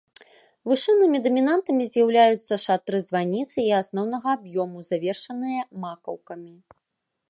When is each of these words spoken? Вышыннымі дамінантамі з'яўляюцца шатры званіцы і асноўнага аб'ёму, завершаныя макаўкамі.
Вышыннымі 0.69 1.19
дамінантамі 1.27 1.85
з'яўляюцца 1.91 2.53
шатры 2.65 2.97
званіцы 3.07 3.55
і 3.67 3.69
асноўнага 3.83 4.27
аб'ёму, 4.41 4.77
завершаныя 4.93 5.61
макаўкамі. 5.87 6.53